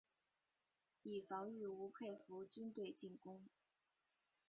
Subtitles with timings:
[1.03, 3.43] 以防御吴佩孚军队进攻。